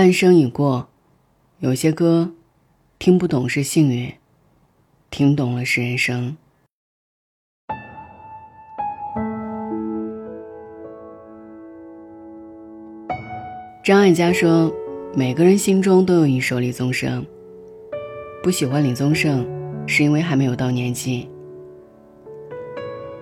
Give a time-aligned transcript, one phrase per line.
[0.00, 0.88] 半生已过，
[1.58, 2.32] 有些歌
[2.98, 4.10] 听不懂是幸运，
[5.10, 6.38] 听懂了是人生。
[13.84, 14.72] 张艾嘉说
[15.14, 17.22] ：“每个人心中都有一首李宗盛。
[18.42, 19.46] 不喜欢李宗盛，
[19.86, 21.28] 是因为还没有到年纪。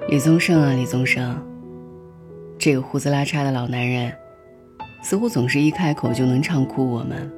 [0.09, 1.45] 李宗盛啊，李宗盛，
[2.57, 4.17] 这个胡子拉碴的老男人，
[5.03, 7.31] 似乎总是一开口就能唱哭我们。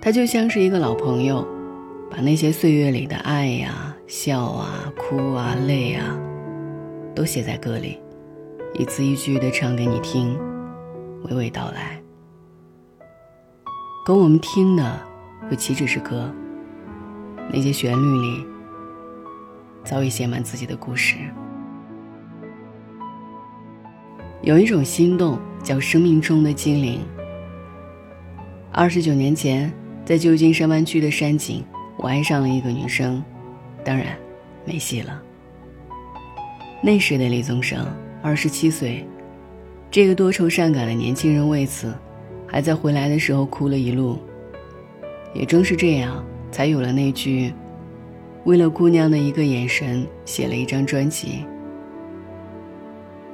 [0.00, 1.46] 他就像是一个老朋友，
[2.10, 6.18] 把那些岁月里的爱呀、笑啊、哭啊、泪啊，
[7.14, 7.98] 都写在歌里，
[8.78, 10.38] 一字一句的唱给你听。”
[11.24, 11.98] 娓娓道来，
[14.04, 15.00] 可我们听的
[15.50, 16.30] 又岂止是歌？
[17.50, 18.46] 那些旋律里
[19.84, 21.16] 早已写满自己的故事。
[24.44, 27.00] 有一种心动，叫生命中的精灵。
[28.70, 29.72] 二十九年前，
[30.04, 31.64] 在旧金山湾区的山景，
[31.96, 33.24] 我爱上了一个女生，
[33.82, 34.08] 当然
[34.66, 35.22] 没戏了。
[36.82, 37.86] 那时的李宗盛，
[38.22, 39.02] 二十七岁。
[39.90, 41.94] 这个多愁善感的年轻人为此，
[42.46, 44.18] 还在回来的时候哭了一路。
[45.32, 47.50] 也正是这样，才有了那句
[48.44, 51.46] ：“为了姑娘的一个眼神，写了一张专辑。”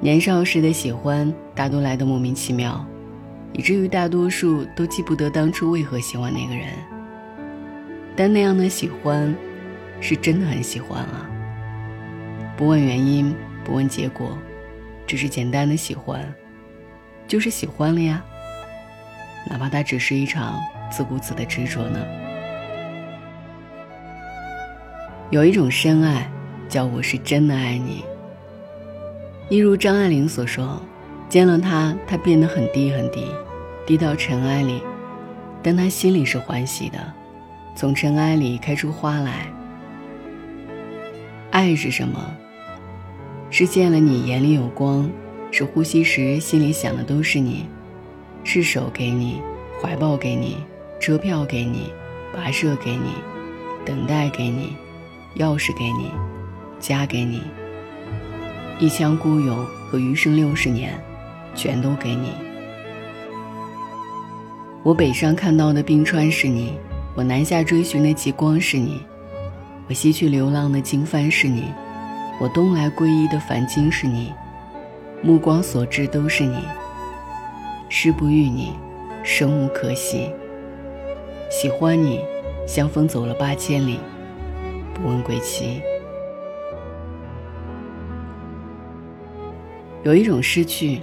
[0.03, 2.83] 年少时的喜欢大多来的莫名其妙，
[3.53, 6.69] 以至于大多数都记不得当初为何喜欢那个人。
[8.17, 9.35] 但那样的喜欢，
[10.01, 11.29] 是真的很喜欢啊！
[12.57, 14.39] 不问原因，不问结果，
[15.07, 16.21] 只是简单的喜欢。
[17.29, 18.25] 就是喜欢了呀，
[19.51, 20.59] 哪怕它只是一场
[20.91, 22.05] 自顾自的执着呢。
[25.31, 26.27] 有一种深爱，
[26.69, 28.03] 叫我是真的爱你。
[29.51, 30.81] 一如张爱玲所说，
[31.29, 33.27] 见了他，他变得很低很低，
[33.85, 34.81] 低到尘埃里，
[35.61, 36.99] 但他心里是欢喜的，
[37.75, 39.53] 从尘埃里开出花来。
[41.51, 42.33] 爱是什么？
[43.51, 45.11] 是见了你眼里有光。
[45.53, 47.67] 是呼吸时心里想的都是你，
[48.45, 49.43] 是手给你，
[49.83, 50.59] 怀抱给你，
[51.01, 51.93] 车票给你，
[52.33, 53.17] 跋涉给你，
[53.85, 54.77] 等待给你，
[55.39, 56.09] 钥匙给你，
[56.79, 57.43] 家给你，
[58.81, 60.99] 一腔孤勇和余生六十年，
[61.55, 62.33] 全都给你。
[64.83, 66.79] 我北上看到的冰川是你，
[67.15, 69.03] 我南下追寻的极光是你，
[69.87, 71.65] 我西去流浪的经幡是你，
[72.41, 74.33] 我东来皈依的梵经是你。
[75.23, 76.57] 目光所至都是你，
[77.91, 78.73] 事不遇你，
[79.23, 80.31] 生无可喜。
[81.51, 82.19] 喜欢你，
[82.67, 84.01] 相逢走了八千里，
[84.95, 85.83] 不问归期。
[90.03, 91.01] 有一种失去，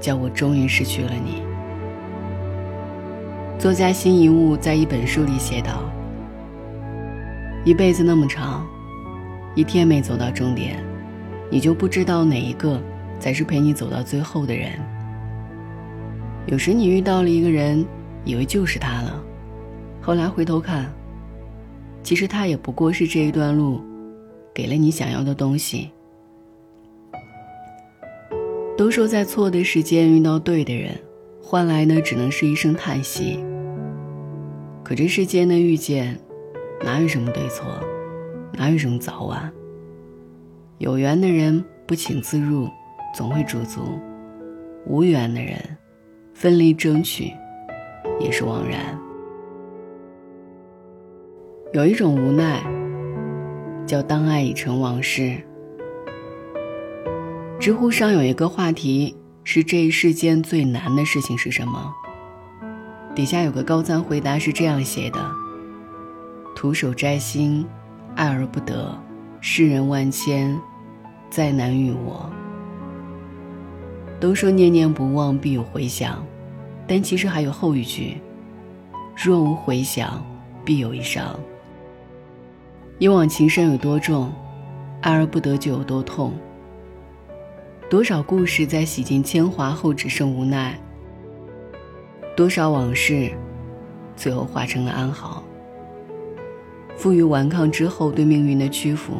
[0.00, 1.42] 叫我终于失去了你。
[3.58, 5.82] 作家辛夷坞在一本书里写道
[7.64, 8.66] ：“一辈子那么长，
[9.54, 10.82] 一天没走到终点，
[11.50, 12.80] 你就不知道哪一个。”
[13.20, 14.72] 才是陪你走到最后的人。
[16.46, 17.82] 有时你遇到了一个人，
[18.22, 19.18] 以为就是他了，
[20.02, 20.92] 后来回头看，
[22.02, 23.80] 其实他也不过是这一段路，
[24.52, 25.90] 给了你想要的东西。
[28.76, 30.90] 都说在错的时间遇到对的人，
[31.40, 33.38] 换来的只能是一声叹息。
[34.82, 36.18] 可这世间的遇见，
[36.82, 37.64] 哪有什么对错，
[38.52, 39.52] 哪有什么早晚？
[40.78, 42.68] 有缘的人不请自入。
[43.16, 43.96] 总会驻足，
[44.86, 45.56] 无缘的人，
[46.32, 47.30] 奋力争取，
[48.18, 48.98] 也是枉然。
[51.72, 52.60] 有一种无奈，
[53.86, 55.40] 叫当爱已成往事。
[57.64, 61.94] 知乎上有一个话题是：这一世间最难的事情是什么？
[63.14, 65.30] 底下有个高赞回答是这样写的：
[66.54, 67.66] 徒手摘星，
[68.16, 68.94] 爱而不得，
[69.40, 70.54] 世人万千，
[71.30, 72.30] 再难遇我。
[74.20, 76.22] 都说念念不忘必有回响，
[76.86, 78.20] 但其实还有后一句：
[79.16, 80.22] 若无回响，
[80.66, 81.34] 必有一伤。
[82.98, 84.30] 一往情深有多重，
[85.00, 86.34] 爱而不得就有多痛。
[87.94, 90.76] 多少故事在洗尽铅华后只剩无奈，
[92.36, 93.30] 多少往事，
[94.16, 95.44] 最后化成了安好。
[96.96, 99.18] 负隅顽抗之后对命运的屈服，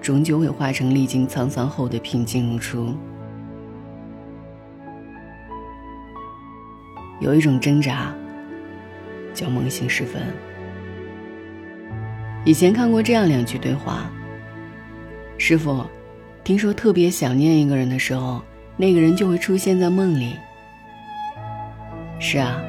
[0.00, 2.92] 终究会化成历经沧桑后的平静如初。
[7.20, 8.12] 有一种挣扎，
[9.32, 10.20] 叫梦醒时分。
[12.44, 14.10] 以前看过这样两句对话：
[15.38, 15.86] 师傅，
[16.44, 18.42] 听说特别想念一个人的时候，
[18.76, 20.34] 那个人就会出现在梦里。
[22.18, 22.60] 是啊，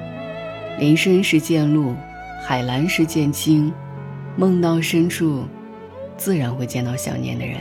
[0.80, 1.96] 林深是见鹿，
[2.46, 3.74] 海蓝是见鲸，
[4.36, 5.46] 梦到深处，
[6.18, 7.58] 自然会见到想念的人。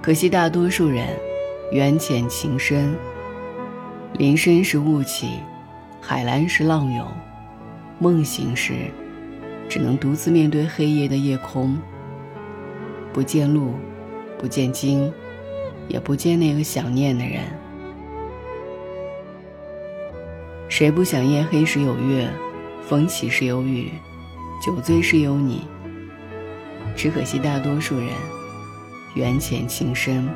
[0.00, 1.08] 可惜大多数人，
[1.72, 2.94] 缘浅情深。
[4.18, 5.30] 林深是雾起，
[6.00, 7.04] 海蓝是浪涌，
[7.98, 8.74] 梦醒时，
[9.68, 11.76] 只能独自面对黑夜的夜空。
[13.12, 13.74] 不见路，
[14.44, 15.10] 不见鲸，
[15.88, 17.40] 也不见那个想念的人。
[20.68, 22.28] 谁不想夜黑时有月，
[22.86, 23.90] 风起时有雨，
[24.62, 25.66] 酒醉时有你？
[26.94, 28.10] 只可惜大多数人
[29.14, 30.28] 缘浅情深，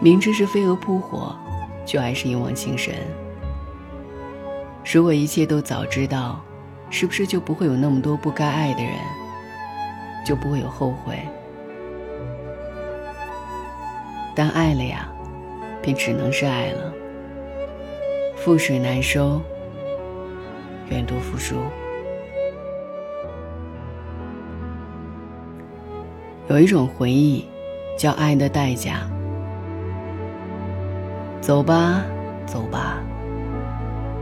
[0.00, 1.36] 明知是飞蛾扑火，
[1.84, 2.94] 却还是一往情深。
[4.94, 6.40] 如果一切都早知道，
[6.88, 8.94] 是不是就不会有那么多不该爱的人？
[10.24, 11.18] 就不会有后悔，
[14.34, 15.08] 但爱了呀，
[15.82, 16.92] 便只能是爱了。
[18.44, 19.40] 覆水难收，
[20.88, 21.56] 愿赌服输。
[26.48, 27.46] 有一种回忆，
[27.96, 29.08] 叫爱的代价。
[31.40, 32.02] 走吧，
[32.46, 33.00] 走吧，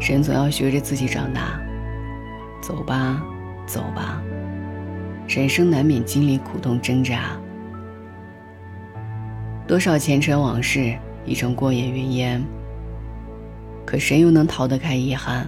[0.01, 1.61] 人总要学着自己长大。
[2.63, 3.23] 走吧，
[3.67, 4.23] 走吧。
[5.27, 7.39] 人生难免经历苦痛挣扎，
[9.71, 12.45] 多少前尘往事已成过眼云烟。
[13.87, 15.47] 可谁又能逃得开遗憾？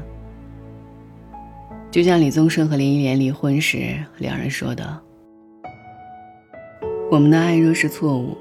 [1.90, 4.96] 就像李宗盛和林忆莲离婚时，两人说的
[7.10, 8.38] ：“我们的爱若是错误，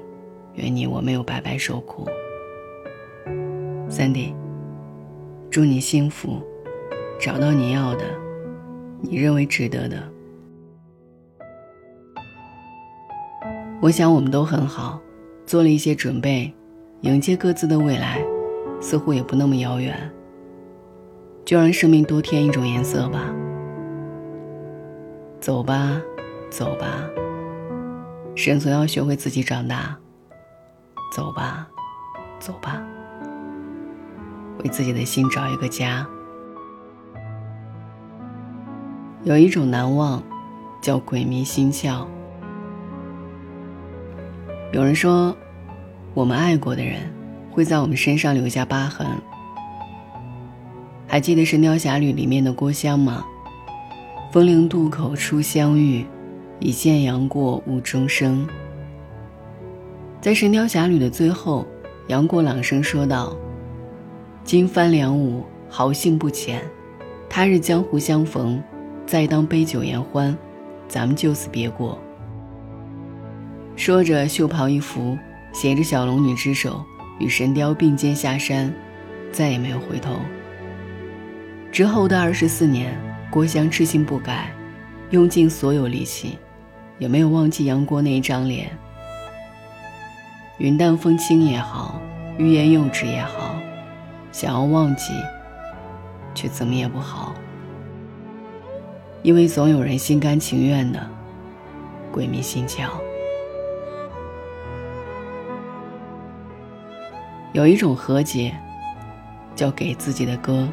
[0.54, 2.06] 愿你我没有白白受苦。”
[3.90, 4.32] Sandy，
[5.50, 6.40] 祝你幸福，
[7.18, 8.04] 找到你要的，
[9.00, 10.00] 你认为值得的。
[13.80, 15.00] 我想我们都很好，
[15.52, 16.50] 做了一些准备，
[17.02, 18.24] 迎接各自的未来，
[18.80, 20.10] 似乎也不那么遥远。
[21.44, 23.30] 就让生命多添一种颜色吧。
[25.40, 26.00] 走吧，
[26.48, 27.06] 走吧，
[28.34, 29.94] 人总要学会自己长大。
[31.14, 31.68] 走吧，
[32.38, 32.82] 走吧，
[34.64, 36.06] 为自己的心找一个家。
[39.22, 40.22] 有一种难忘，
[40.80, 42.06] 叫鬼迷心窍。
[44.72, 45.36] 有人说，
[46.14, 47.00] 我们爱过的人
[47.50, 49.06] 会在我们身上留下疤痕。
[51.06, 53.24] 还记得《神雕侠侣》里面的郭襄吗？
[54.30, 56.04] 风陵渡口初相遇，
[56.58, 58.46] 一见杨过误终生。
[60.20, 61.66] 在《神雕侠侣》的最后，
[62.08, 63.34] 杨过朗声说道
[64.44, 66.62] ：“今番两武，豪兴不浅，
[67.28, 68.62] 他日江湖相逢，
[69.06, 70.36] 再当杯酒言欢，
[70.88, 71.98] 咱们就此别过。”
[73.76, 75.16] 说着，袖袍一拂，
[75.52, 76.84] 携着小龙女之手，
[77.18, 78.72] 与神雕并肩下山，
[79.30, 80.16] 再也没有回头。
[81.70, 82.98] 之后的二十四年，
[83.30, 84.52] 郭襄痴心不改，
[85.10, 86.38] 用尽所有力气，
[86.98, 88.70] 也没有忘记杨过那一张脸。
[90.58, 92.00] 云淡风轻也好，
[92.38, 93.56] 欲言又止也好，
[94.30, 95.12] 想要忘记，
[96.34, 97.34] 却怎么也不好，
[99.22, 101.04] 因为总有人心甘情愿的
[102.10, 102.88] 鬼迷心窍。
[107.52, 108.56] 有一种和解，
[109.54, 110.66] 叫给自己的歌。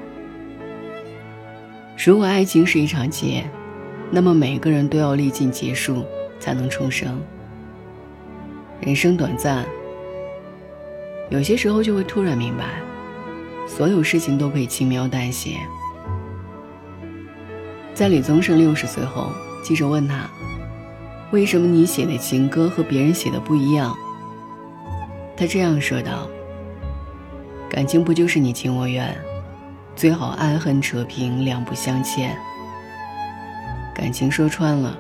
[2.06, 3.44] 如果爱情是一场劫，
[4.10, 6.06] 那么每个人都要历尽劫数
[6.40, 7.22] 才能重生。
[8.80, 9.66] 人生短暂，
[11.30, 12.82] 有些时候就会突然明白，
[13.68, 15.58] 所有事情都可以轻描淡写。
[17.94, 20.30] 在李宗盛六十岁后，记者问他
[21.32, 23.94] ：“为什么你写的情歌和别人写的不一样？”
[25.36, 26.26] 他这样说道。
[27.80, 29.16] 感情不就是你情我愿，
[29.96, 32.38] 最好爱恨扯平，两不相欠。
[33.96, 34.98] 感情说穿了，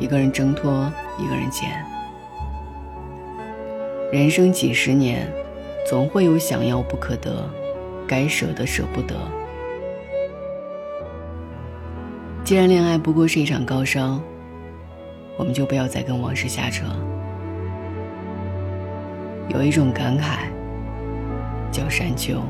[0.00, 1.68] 一个人挣脱，一个人捡。
[4.10, 5.30] 人生几十年，
[5.86, 7.46] 总会有想要不可得，
[8.08, 9.14] 该舍的舍不得。
[12.44, 14.18] 既然恋爱不过是一场高烧，
[15.36, 16.86] 我们就不要再跟往事瞎扯。
[19.50, 20.55] 有一种感慨。
[21.76, 22.40] 叫山丘。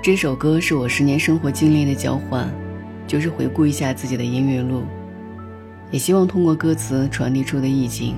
[0.00, 2.48] 这首歌是我十年生活经历的交换，
[3.04, 4.84] 就是回顾一下自己的音乐路，
[5.90, 8.14] 也希望通过歌词传递出的意境，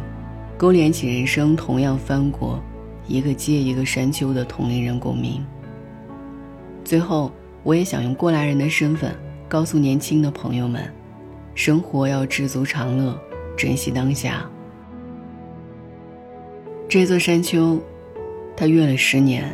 [0.59, 2.63] 勾连起人生同样翻过
[3.09, 5.43] 一个接一个山丘的同龄人共鸣。
[6.85, 9.11] 最后，我也想用过来人的身份，
[9.49, 10.83] 告诉年轻的朋友们：
[11.55, 13.19] 生活要知足常乐，
[13.57, 14.45] 珍惜当下。
[16.91, 17.83] 这座山丘。
[18.57, 19.45] 他越了十年，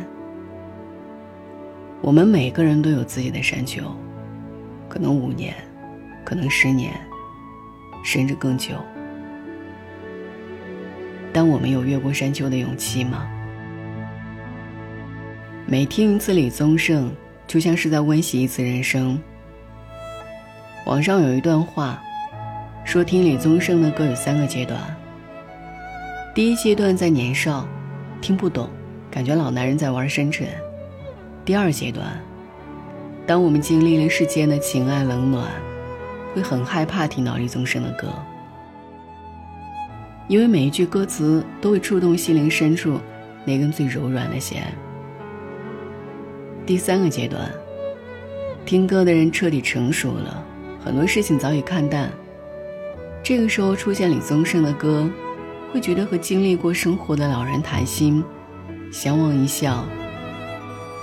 [2.01, 3.83] 我们每个人都有自己的山丘，
[4.87, 5.55] 可能五年，
[6.23, 6.93] 可能十年，
[8.03, 8.75] 甚至更久。
[11.33, 13.27] 但我们有越过山丘的勇气吗？
[15.65, 17.11] 每听一次李宗盛，
[17.47, 19.19] 就像是在温习一次人生。
[20.85, 22.01] 网上有一段话，
[22.83, 24.79] 说听李宗盛的歌有三个阶段。
[26.35, 27.67] 第一阶段在年少，
[28.19, 28.69] 听不懂，
[29.11, 30.47] 感觉老男人在玩深沉。
[31.43, 32.17] 第二阶段，
[33.27, 35.51] 当我们经历了世间的情爱冷暖，
[36.33, 38.07] 会很害怕听到李宗盛的歌，
[40.29, 42.97] 因为每一句歌词都会触动心灵深处
[43.43, 44.73] 那根最柔软的弦。
[46.65, 47.51] 第三个阶段，
[48.65, 50.41] 听歌的人彻底成熟了，
[50.81, 52.09] 很多事情早已看淡。
[53.21, 55.09] 这个时候出现李宗盛的歌，
[55.73, 58.23] 会觉得和经历过生活的老人谈心，
[58.91, 59.85] 相望一笑。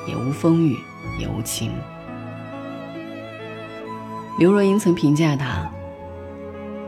[0.06, 0.76] 也无风雨，
[1.18, 1.70] 也无晴。
[4.38, 5.70] 刘若英曾评价他：“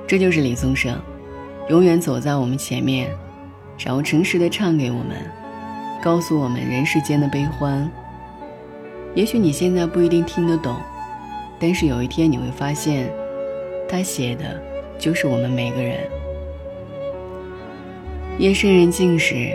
[0.08, 0.98] 这就是李宗盛，
[1.68, 3.10] 永远走在我们前面，
[3.78, 5.16] 然后诚实的唱给我们，
[6.02, 7.90] 告诉我们人世间的悲欢。
[9.14, 10.76] 也许你现在不一定听得懂，
[11.58, 13.12] 但是有一天你会发现，
[13.86, 14.58] 他写的
[14.98, 16.08] 就是我们每个人。”
[18.38, 19.50] 夜深人静时，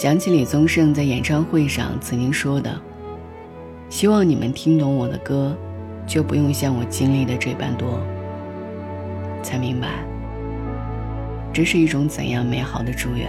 [0.00, 2.80] 想起李宗盛在演唱会上曾经说的。
[3.88, 5.58] 希望你们听懂我的歌，
[6.06, 7.98] 就不用像我经历的这般多。
[9.42, 9.88] 才明白，
[11.52, 13.28] 这是一种怎样美好的祝愿。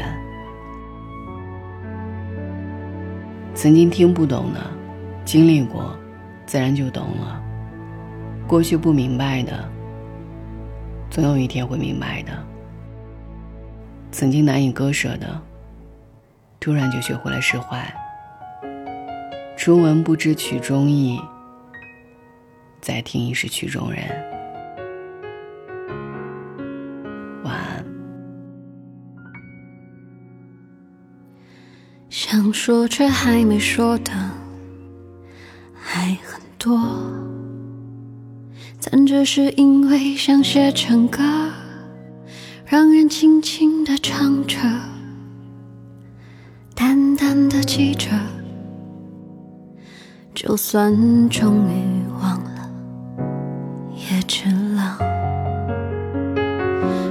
[3.55, 4.61] 曾经听不懂的，
[5.25, 5.97] 经历过，
[6.45, 7.43] 自然就懂了。
[8.45, 9.67] 过去不明白的，
[11.09, 12.31] 总有一天会明白的。
[14.11, 15.41] 曾经难以割舍的，
[16.59, 17.91] 突然就学会了释怀。
[19.57, 21.19] 初闻不知曲中意，
[22.81, 24.03] 再听已是曲中人。
[27.43, 27.85] 晚安。
[32.09, 34.11] 想说却还没说的
[35.73, 36.77] 还很多，
[38.83, 41.21] 但只是因为想写成歌，
[42.65, 44.57] 让人轻轻的唱着，
[47.19, 48.07] 淡的记着。
[50.33, 52.69] 就算终于忘了，
[53.93, 54.97] 也值了。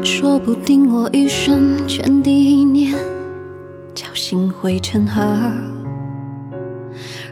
[0.03, 2.97] 说不定我一生前第一年，
[3.95, 5.21] 侥幸会成河，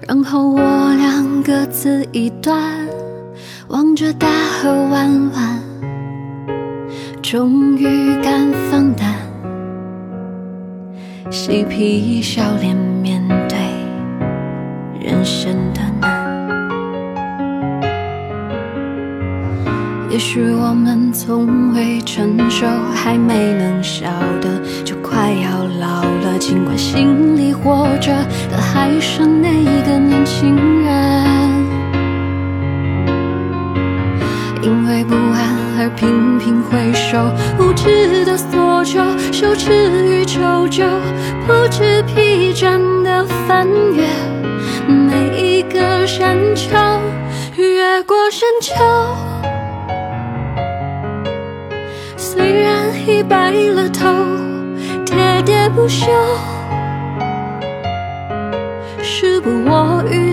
[0.07, 0.61] 然后我
[0.97, 2.87] 俩各自一端，
[3.69, 5.63] 望着大河弯弯，
[7.23, 9.06] 终于敢放胆，
[11.39, 13.59] 嬉皮笑脸面对
[14.99, 16.11] 人生的难。
[20.09, 24.09] 也许我们从未成熟，还没能笑
[24.41, 26.39] 得，就快要老了。
[26.39, 28.11] 尽管心里活着
[28.51, 31.67] 的还是那个年轻人，
[34.63, 38.39] 因为不安而频频回首，无知的
[38.87, 39.03] 就，
[39.33, 39.73] 羞耻
[40.07, 40.39] 与求
[40.69, 40.85] 救，
[41.47, 44.07] 不知疲倦的翻越
[44.89, 46.71] 每一个山丘，
[47.57, 48.73] 越过山丘。
[53.09, 54.09] 已白了头，
[55.05, 56.07] 喋喋不休，
[59.01, 60.33] 时不我予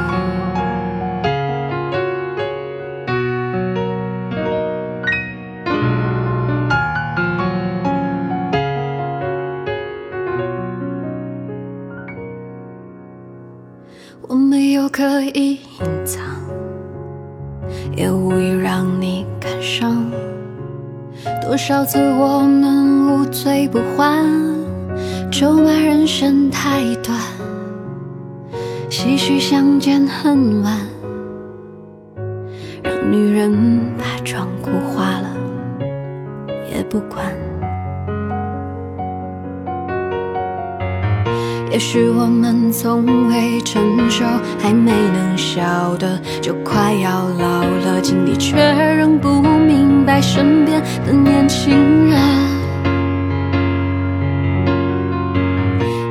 [21.91, 24.25] 自我们无醉不欢，
[25.29, 27.19] 咒骂人生太短，
[28.89, 30.79] 唏嘘相见恨晚，
[32.81, 33.51] 让女人
[33.97, 35.35] 把妆哭花了
[36.73, 37.25] 也不管。
[41.71, 44.25] 也许我们从未成熟，
[44.59, 52.19] 还没能笑得，就快要老了，尽力却仍不明白身边的年轻人。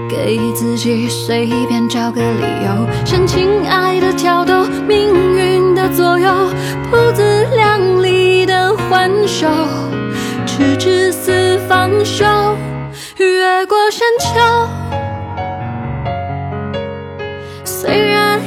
[0.08, 6.32] 给自己随便找个理由，向亲爱的挑逗，命运的左右，
[6.90, 9.46] 不自量力的还手，
[10.46, 12.24] 直至死方休，
[13.18, 14.79] 越过山丘。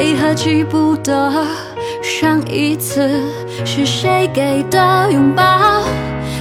[0.00, 1.30] 为何记不得
[2.02, 3.22] 上一次
[3.66, 5.42] 是谁给的拥抱？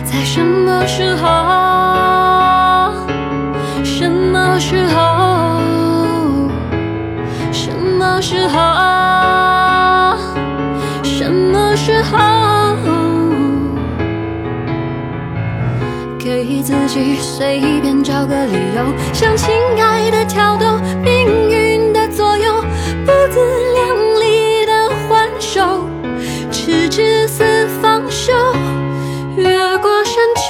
[0.06, 1.28] 在什么时候？
[3.84, 5.60] 什么时候？
[7.52, 8.58] 什么时候？
[11.04, 12.18] 什么时候？
[16.18, 21.59] 给自己随便找个理由，向亲爱的挑逗，命运，
[23.10, 23.40] 不自
[23.74, 25.90] 量力的还手，
[26.52, 27.44] 直至死
[27.82, 28.32] 方休。
[29.36, 30.48] 越过山丘，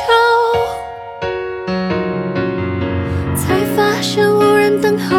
[3.33, 5.17] 才发现无人等候，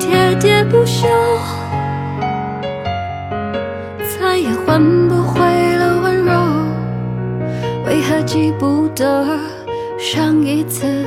[0.00, 1.06] 喋喋不休，
[4.18, 5.40] 再也换不回
[5.76, 6.32] 了温柔。
[7.86, 9.38] 为何记不得
[9.98, 11.06] 上一次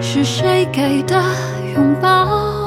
[0.00, 1.20] 是谁给的
[1.74, 2.63] 拥抱？